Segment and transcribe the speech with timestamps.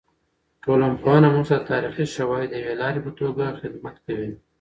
[0.53, 4.31] د ټولنپوهنه موږ ته د تاریخي شواهدو د یوې لارې په توګه خدمت کوي.